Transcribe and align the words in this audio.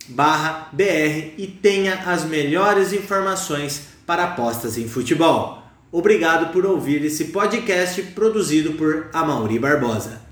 barra 0.09 0.69
BR 0.71 1.33
e 1.37 1.47
tenha 1.61 1.95
as 2.05 2.23
melhores 2.23 2.93
informações 2.93 3.87
para 4.05 4.25
apostas 4.25 4.77
em 4.77 4.87
futebol. 4.87 5.61
Obrigado 5.91 6.51
por 6.53 6.65
ouvir 6.65 7.03
esse 7.03 7.25
podcast 7.25 8.01
produzido 8.13 8.73
por 8.73 9.09
Amauri 9.13 9.59
Barbosa. 9.59 10.30